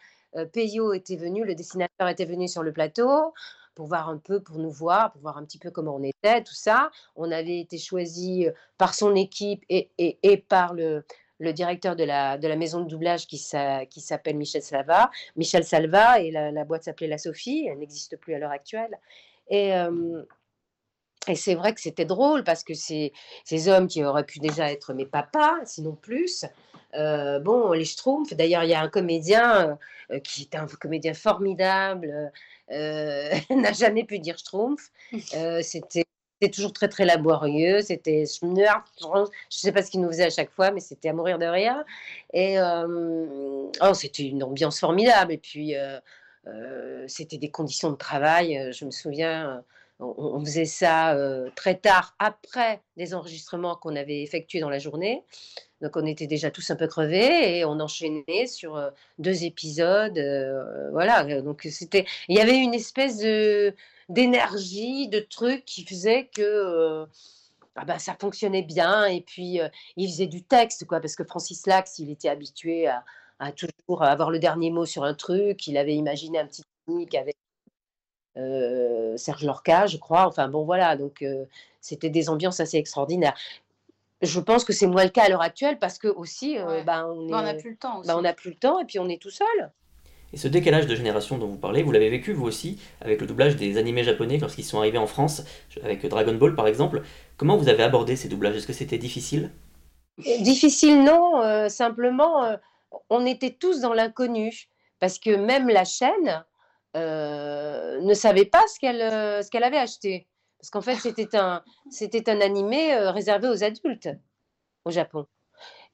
[0.52, 3.34] Peyo était venu, le dessinateur était venu sur le plateau
[3.74, 6.44] pour voir un peu, pour nous voir, pour voir un petit peu comment on était,
[6.44, 6.92] tout ça.
[7.16, 8.46] On avait été choisi
[8.78, 11.04] par son équipe et, et par le,
[11.38, 15.10] le directeur de la, de la maison de doublage qui, s'appelle Michel Salva.
[15.36, 18.98] Michel Salva, et la, boîte s'appelait La Sophie, elle n'existe plus à l'heure actuelle.
[19.48, 20.22] Et, euh,
[21.26, 23.12] et c'est vrai que c'était drôle parce que ces,
[23.44, 26.44] ces hommes qui auraient pu déjà être mes papas, sinon plus,
[26.94, 29.78] euh, bon, les Schtroumpfs, d'ailleurs, il y a un comédien
[30.10, 32.32] euh, qui est un comédien formidable,
[32.70, 34.90] n'a jamais pu dire Schtroumpf.
[35.62, 36.04] c'était
[36.40, 37.80] c'était toujours très très laborieux.
[37.82, 41.12] C'était, je ne sais pas ce qu'il nous faisait à chaque fois, mais c'était à
[41.12, 41.84] mourir de rire.
[42.32, 45.32] Et euh, oh, c'était une ambiance formidable.
[45.32, 45.98] Et puis euh,
[46.46, 48.72] euh, c'était des conditions de travail.
[48.72, 49.62] Je me souviens,
[50.00, 51.16] on, faisait ça
[51.54, 55.22] très tard après des enregistrements qu'on avait effectués dans la journée.
[55.84, 60.18] Donc on était déjà tous un peu crevés et on enchaînait sur deux épisodes.
[60.90, 61.42] voilà.
[61.42, 63.74] Donc c'était, il y avait une espèce de
[64.08, 67.06] d'énergie, de trucs qui faisaient que euh,
[67.76, 69.06] ah bah, ça fonctionnait bien.
[69.06, 72.86] Et puis, euh, il faisait du texte, quoi, parce que Francis Lax, il était habitué
[72.88, 73.04] à,
[73.52, 75.66] toujours avoir le dernier mot sur un truc.
[75.66, 77.36] Il avait imaginé un petit technique avec
[78.36, 80.26] euh, Serge Lorca, je crois.
[80.26, 80.96] Enfin, bon, voilà.
[80.96, 81.24] Donc,
[81.80, 83.34] c'était des ambiances assez extraordinaires.
[84.22, 87.26] Je pense que c'est moins le cas à l'heure actuelle parce que aussi, bah, on
[87.26, 88.02] n'a plus le temps.
[88.06, 89.70] Bah, on n'a plus le temps et puis on est tout seul.
[90.34, 93.26] Et ce décalage de génération dont vous parlez, vous l'avez vécu vous aussi avec le
[93.28, 95.44] doublage des animés japonais lorsqu'ils sont arrivés en France,
[95.84, 97.02] avec Dragon Ball par exemple.
[97.36, 98.56] Comment vous avez abordé ces doublages?
[98.56, 99.52] Est-ce que c'était difficile?
[100.18, 102.56] Difficile non, euh, simplement euh,
[103.10, 106.44] on était tous dans l'inconnu parce que même la chaîne
[106.96, 110.26] euh, ne savait pas ce qu'elle ce qu'elle avait acheté.
[110.64, 114.08] Parce qu'en fait, c'était un, c'était un animé réservé aux adultes
[114.86, 115.26] au Japon.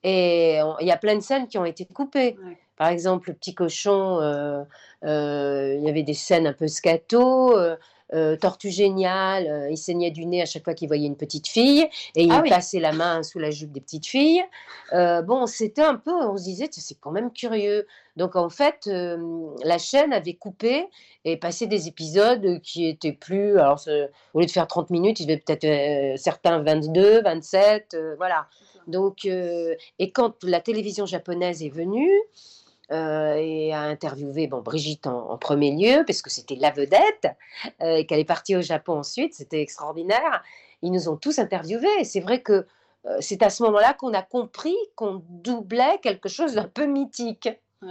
[0.05, 2.37] Et il y a plein de scènes qui ont été coupées.
[2.77, 4.63] Par exemple, le petit cochon, euh,
[5.05, 7.59] euh, il y avait des scènes un peu scato.
[8.13, 11.47] Euh, Tortue Géniale, euh, il saignait du nez à chaque fois qu'il voyait une petite
[11.49, 12.51] fille et il Ah oui.
[12.51, 14.43] passait la main sous la jupe des petites filles.
[14.93, 17.87] Euh, bon, c'était un peu, on se disait, c'est quand même curieux.
[18.17, 19.17] Donc en fait, euh,
[19.65, 20.87] la chaîne avait coupé
[21.25, 23.59] et passé des épisodes qui étaient plus.
[23.59, 23.81] Alors,
[24.35, 28.47] au lieu de faire 30 minutes, il devait peut-être euh, certains 22, 27, euh, voilà.
[28.87, 32.11] Donc, et quand la télévision japonaise est venue
[32.91, 37.29] euh, et a interviewé bon, Brigitte en, en premier lieu, parce que c'était la vedette,
[37.83, 40.43] euh, et qu'elle est partie au Japon ensuite, c'était extraordinaire.
[40.83, 42.01] Ils nous ont tous interviewés.
[42.01, 42.67] Et c'est vrai que
[43.07, 47.49] euh, c'est à ce moment-là qu'on a compris qu'on doublait quelque chose d'un peu mythique.
[47.83, 47.89] Ouais.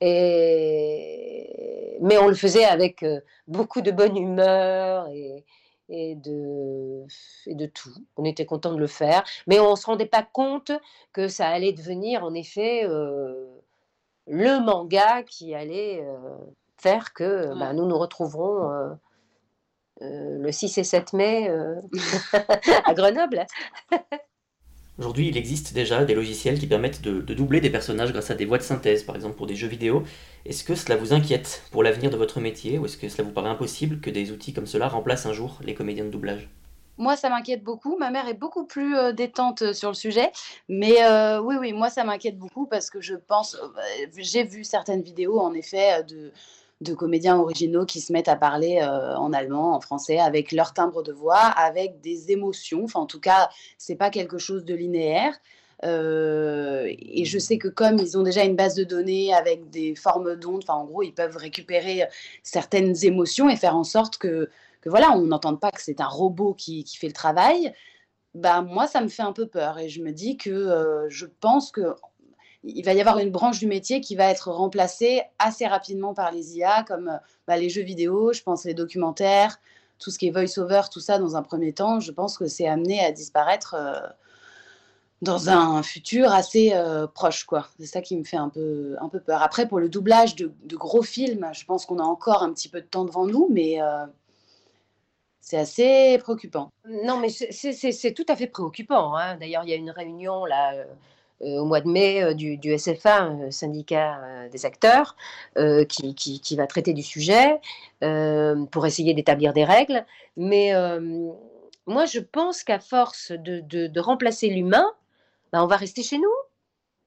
[0.00, 1.98] Et...
[2.00, 3.04] Mais on le faisait avec
[3.46, 5.44] beaucoup de bonne humeur et,
[5.88, 7.04] et, de,
[7.46, 7.94] et de tout.
[8.16, 9.22] On était content de le faire.
[9.46, 10.72] Mais on ne se rendait pas compte
[11.12, 13.46] que ça allait devenir en effet euh,
[14.26, 16.36] le manga qui allait euh,
[16.78, 17.54] faire que Ouais.
[17.54, 18.94] bah, nous nous retrouverons euh,
[20.02, 21.76] euh, le 6 et 7 mai euh,
[22.84, 23.46] à Grenoble.
[24.98, 28.34] Aujourd'hui, il existe déjà des logiciels qui permettent de, de doubler des personnages grâce à
[28.34, 30.02] des voix de synthèse, par exemple pour des jeux vidéo.
[30.46, 33.32] Est-ce que cela vous inquiète pour l'avenir de votre métier ou est-ce que cela vous
[33.34, 36.48] paraît impossible que des outils comme cela remplacent un jour les comédiens de doublage?
[36.98, 37.96] Moi, ça m'inquiète beaucoup.
[37.98, 40.30] Ma mère est beaucoup plus euh, détente euh, sur le sujet.
[40.68, 43.54] Mais euh, oui, oui, moi, ça m'inquiète beaucoup parce que je pense.
[43.56, 46.32] euh, J'ai vu certaines vidéos, en effet, de,
[46.82, 51.02] de comédiens originaux qui se mettent à parler en allemand, en français, avec leur timbre
[51.02, 52.84] de voix, avec des émotions.
[52.84, 55.34] Enfin, en tout cas, c'est pas quelque chose de linéaire.
[55.84, 60.36] Et je sais que comme ils ont déjà une base de données avec des formes
[60.36, 62.04] d'ondes, enfin en gros ils peuvent récupérer
[62.44, 64.48] certaines émotions et faire en sorte que,
[64.82, 67.72] que voilà, on n'entende pas que c'est un robot qui, qui fait le travail.
[68.34, 71.26] Bah moi ça me fait un peu peur et je me dis que euh, je
[71.26, 71.94] pense que
[72.64, 76.30] il va y avoir une branche du métier qui va être remplacée assez rapidement par
[76.32, 77.16] les IA comme euh,
[77.46, 79.58] bah, les jeux vidéo, je pense les documentaires,
[79.98, 82.66] tout ce qui est voice-over, tout ça dans un premier temps, je pense que c'est
[82.68, 83.74] amené à disparaître.
[83.74, 84.00] euh,
[85.22, 86.74] dans un futur assez
[87.14, 87.68] proche, quoi.
[87.78, 89.40] C'est ça qui me fait un peu, un peu peur.
[89.40, 92.80] Après, pour le doublage de, gros films, je pense qu'on a encore un petit peu
[92.80, 93.78] de temps devant nous, mais
[95.42, 96.70] c'est assez préoccupant.
[96.88, 99.14] Non, mais c'est- tout à fait préoccupant.
[99.16, 99.36] hein.
[99.36, 100.84] D'ailleurs, il y a une réunion là, euh,
[101.42, 105.16] euh, au mois de mai euh, du, du SFA, syndicat des acteurs,
[105.58, 107.60] euh, qui, qui- qui va traiter du sujet
[108.04, 110.06] euh, pour essayer d'établir des règles.
[110.36, 111.30] Mais euh,
[111.86, 114.86] moi, je pense qu'à force de, de- de remplacer l'humain,
[115.52, 116.30] ben, on va rester chez nous.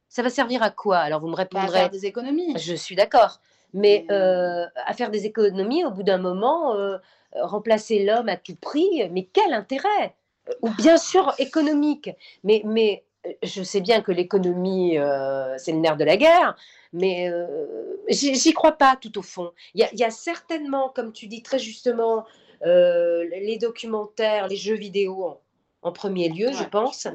[0.09, 0.97] Ça va servir à quoi?
[0.97, 1.79] Alors, vous me Bah, à répondrez.
[1.79, 2.57] faire des économies.
[2.57, 3.39] Je suis d'accord.
[3.75, 6.97] Mais Mais, euh, à faire des économies, au bout d'un moment, euh,
[7.33, 10.15] remplacer l'homme à tout prix, mais quel intérêt?
[10.61, 12.09] Ou bien sûr économique.
[12.43, 16.55] Mais, mais euh, je sais bien que l'économie, euh, c'est le nerf de la guerre,
[16.93, 19.51] mais euh, j'y crois pas tout au fond.
[19.73, 22.25] Il y a, il y a certainement, comme tu dis très justement,
[22.65, 25.41] euh, les documentaires, les jeux vidéo en,
[25.81, 27.07] en premier lieu, je pense.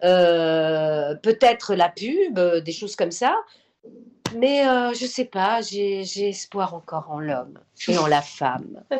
[0.00, 3.34] Peut-être la pub, des choses comme ça.
[4.34, 7.58] Mais euh, je sais pas, j'ai j'ai espoir encore en l'homme
[7.88, 8.82] et en la femme.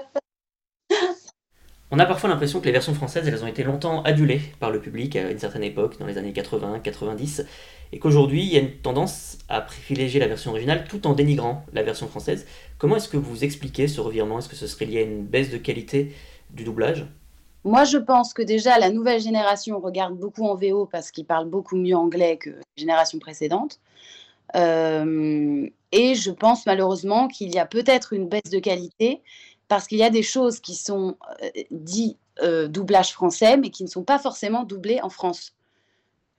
[1.92, 4.80] On a parfois l'impression que les versions françaises, elles ont été longtemps adulées par le
[4.80, 7.46] public à une certaine époque, dans les années 80, 90,
[7.92, 11.64] et qu'aujourd'hui, il y a une tendance à privilégier la version originale tout en dénigrant
[11.72, 12.44] la version française.
[12.78, 14.40] Comment est-ce que vous expliquez ce revirement?
[14.40, 16.12] Est-ce que ce serait lié à une baisse de qualité
[16.50, 17.06] du doublage?
[17.62, 21.48] Moi, je pense que déjà, la nouvelle génération regarde beaucoup en VO parce qu'ils parlent
[21.48, 23.78] beaucoup mieux anglais que les générations précédentes.
[24.54, 29.22] Euh, et je pense malheureusement qu'il y a peut-être une baisse de qualité
[29.68, 33.82] parce qu'il y a des choses qui sont euh, dites euh, doublage français, mais qui
[33.82, 35.52] ne sont pas forcément doublées en France.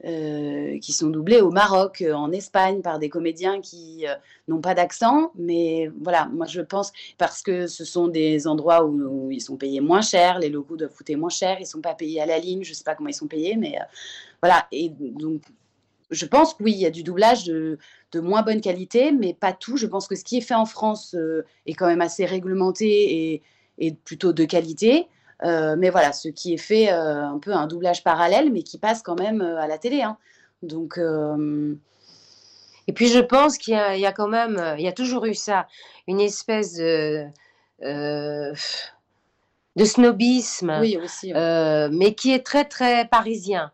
[0.04, 4.06] Qui sont doublées au Maroc, en Espagne, par des comédiens qui
[4.48, 5.32] n'ont pas d'accent.
[5.36, 9.82] Mais voilà, moi je pense, parce que ce sont des endroits où, ils sont payés
[9.82, 12.38] moins cher, les locaux doivent coûter moins cher, ils ne sont pas payés à la
[12.38, 13.80] ligne, je ne sais pas comment ils sont payés, mais
[14.40, 14.68] voilà.
[14.72, 15.42] Et donc,
[16.10, 17.78] je pense que oui, il y a du doublage de,
[18.12, 19.78] de moins bonne qualité, mais pas tout.
[19.78, 23.34] Je pense que ce qui est fait en France euh, est quand même assez réglementé
[23.34, 23.42] et,
[23.78, 25.08] et plutôt de qualité.
[25.44, 28.78] Euh, mais voilà, ce qui est fait euh, un peu un doublage parallèle, mais qui
[28.78, 30.02] passe quand même à la télé.
[30.02, 30.18] hein.
[30.64, 31.00] Donc,
[32.88, 34.94] Et puis je pense qu'il y, a- il y a quand même, il y a
[34.94, 35.68] toujours eu ça,
[36.08, 37.26] une espèce de,
[37.82, 38.54] de
[39.86, 41.34] snobisme, oui, aussi.
[41.34, 43.72] mais qui est très très parisien.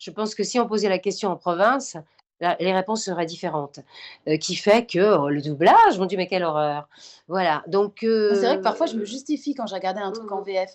[0.00, 1.96] Je pense que si on posait la question en province,
[2.40, 3.80] la- les réponses seraient différentes.
[4.26, 6.88] Euh, qui fait que oh, le doublage, mon Dieu, mais quelle horreur.
[7.28, 7.62] Voilà.
[7.68, 10.38] Donc euh, C'est vrai que parfois je me justifie quand j'ai regardé un truc en
[10.40, 10.44] Mhm.
[10.46, 10.70] VF.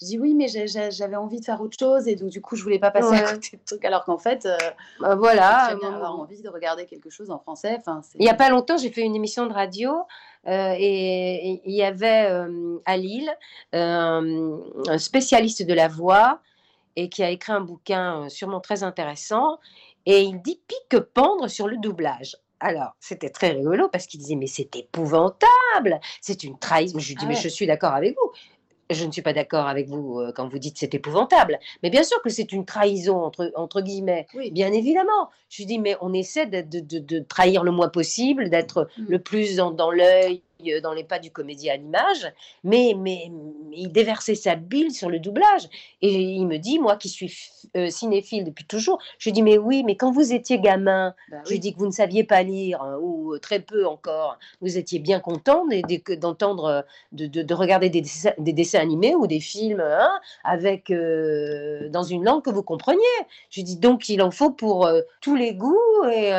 [0.00, 2.62] Je dis oui, mais j'avais envie de faire autre chose et donc du coup je
[2.62, 3.24] voulais pas passer Ouais.
[3.24, 4.56] à côté de trucs alors qu'en fait, euh,
[5.00, 5.74] bah, voilà.
[5.74, 7.74] bien euh, avoir envie de regarder quelque chose en français.
[7.80, 9.90] Enfin, Il n'y a pas longtemps, j'ai fait une émission de radio
[10.46, 12.30] et il y avait
[12.86, 13.28] à Lille
[13.72, 16.40] un spécialiste de la voix
[16.98, 19.60] et qui a écrit un bouquin sûrement très intéressant.
[20.04, 22.36] Et il dit pique-pendre sur le doublage.
[22.58, 26.98] Alors, c'était très rigolo parce qu'il disait, mais c'est épouvantable, c'est une trahison.
[26.98, 28.32] Je lui dis, ah mais je suis d'accord avec vous
[28.90, 31.58] je ne suis pas d'accord avec vous euh, quand vous dites c'est épouvantable.
[31.82, 34.26] Mais bien sûr que c'est une trahison, entre, entre guillemets.
[34.34, 34.50] Oui.
[34.50, 35.28] Bien évidemment.
[35.50, 39.04] Je dis, mais on essaie de, de, de, trahir le moins possible, d'être mmh.
[39.08, 40.47] le plus dans, dans l'œil euh,
[40.82, 42.32] dans les pas du comédien à l'image,
[42.64, 43.30] mais, mais,
[43.72, 45.68] il déversait sa bile sur le doublage.
[46.02, 47.32] Et il me dit, moi qui suis
[47.76, 51.36] euh, cinéphile depuis toujours, je lui dis, mais oui, mais quand vous étiez gamin, bah
[51.44, 54.36] je lui dis que vous ne saviez pas lire, hein, ou euh, très peu encore,
[54.60, 55.64] vous étiez bien content
[56.20, 60.10] d'entendre, de, de, de, regarder des dessins, des dessins, animés ou des films hein,
[60.42, 62.98] avec, dans une langue que vous compreniez.
[63.50, 64.90] Je lui dis, donc il en faut pour
[65.20, 65.78] tous les goûts.
[66.12, 66.32] Et,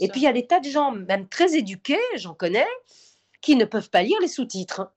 [0.00, 2.66] et puis il y a des tas de gens, même très éduqués, j'en connais,
[3.42, 4.90] qui ne peuvent pas lire les sous-titres, hein.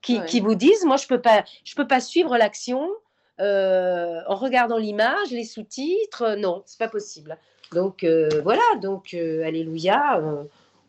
[0.00, 2.88] qui, qui, vous disent, moi, je ne peux, pas, je peux pas suivre l'action
[3.40, 7.38] euh, en regardant l'image, les sous-titres, euh, non, c'est pas possible.
[7.72, 10.20] Donc euh, voilà, donc alléluia,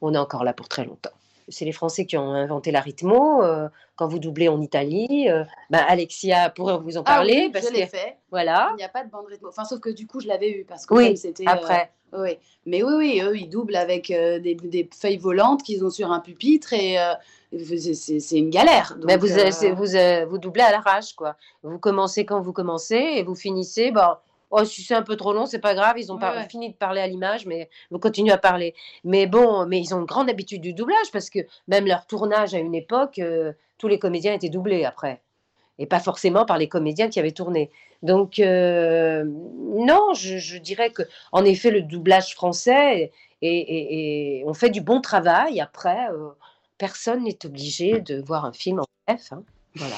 [0.01, 1.11] on est encore là pour très longtemps.
[1.47, 3.43] C'est les Français qui ont inventé la rythmo.
[3.95, 5.27] quand vous doublez en Italie,
[5.69, 7.49] ben Alexia pourrait vous en ah parler.
[7.51, 8.17] parce je l'ai fait.
[8.29, 8.69] Voilà.
[8.73, 9.49] Il n'y a pas de bande rythmo.
[9.49, 11.45] Enfin, sauf que du coup, je l'avais eu parce que oui, c'était.
[11.47, 11.91] Après.
[12.13, 15.89] Oui, mais oui, oui, eux, ils doublent avec euh, des, des, feuilles volantes qu'ils ont
[15.89, 17.13] sur un pupitre et euh,
[17.93, 18.97] c'est une galère.
[19.05, 21.37] mais vous, euh, vous, vous, doublez à l'arrache, quoi.
[21.63, 23.91] Vous commencez quand vous commencez et vous finissez.
[23.91, 24.15] Bon,
[24.51, 25.97] oh, si c'est un peu trop long, c'est pas grave.
[25.97, 28.75] Ils ont fini de parler à l'image, mais vous continuez à parler.
[29.03, 32.53] Mais bon, mais ils ont une grande habitude du doublage parce que même leur tournage
[32.53, 33.19] à une époque,
[33.77, 35.21] tous les comédiens étaient doublés après
[35.81, 37.71] et pas forcément par les comédiens qui avaient tourné.
[38.03, 43.11] Donc euh, non, je, dirais que en effet le doublage français
[43.41, 45.59] et, on fait du bon travail.
[45.59, 46.29] Après, euh,
[46.77, 49.33] personne n'est obligé de voir un film en F.
[49.33, 49.43] Hein.
[49.75, 49.95] Voilà,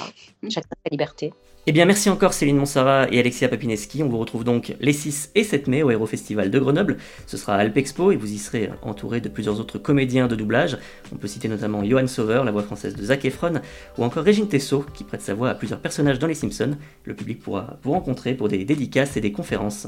[0.49, 1.33] chacun sa liberté.
[1.65, 4.03] Eh bien, merci encore Céline Monsara et Alexia Papineski.
[4.03, 6.97] On vous retrouve donc les 6 et 7 mai au Héros Festival de Grenoble.
[7.25, 10.77] Ce sera à Alpexpo et vous y serez entouré de plusieurs autres comédiens de doublage.
[11.13, 13.61] On peut citer notamment Johan Sauveur, la voix française de Zac Efron,
[13.97, 16.75] ou encore Régine Tessot, qui prête sa voix à plusieurs personnages dans Les Simpsons.
[17.05, 19.87] Le public pourra vous rencontrer pour des dédicaces et des conférences.